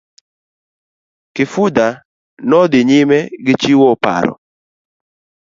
[1.35, 1.87] Kifuja
[2.49, 4.33] nodhi nyime gichiwo paro.